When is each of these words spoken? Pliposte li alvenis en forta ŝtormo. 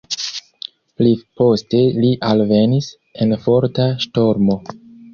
Pliposte 1.01 1.83
li 1.99 2.11
alvenis 2.31 2.91
en 3.27 3.39
forta 3.47 3.91
ŝtormo. 4.09 4.63